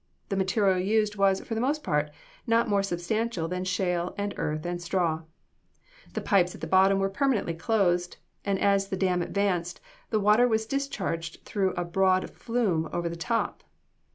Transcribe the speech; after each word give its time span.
The 0.29 0.35
material 0.35 0.79
used 0.79 1.15
was, 1.15 1.41
for 1.41 1.53
the 1.53 1.61
most 1.61 1.83
part, 1.83 2.09
not 2.47 2.67
more 2.67 2.81
substantial 2.81 3.47
than 3.47 3.63
shale 3.63 4.15
and 4.17 4.33
earth 4.35 4.65
and 4.65 4.81
straw. 4.81 5.21
The 6.13 6.21
pipes 6.25 6.55
at 6.55 6.61
the 6.61 6.65
bottom 6.65 6.97
were 6.97 7.07
permanently 7.07 7.53
closed, 7.53 8.17
and 8.43 8.57
as 8.57 8.87
the 8.87 8.97
dam 8.97 9.21
advanced, 9.21 9.79
the 10.09 10.19
water 10.19 10.47
was 10.47 10.65
discharged 10.65 11.45
through 11.45 11.73
a 11.73 11.85
board 11.85 12.31
flume 12.31 12.89
over 12.91 13.07
the 13.09 13.15
top. 13.15 13.61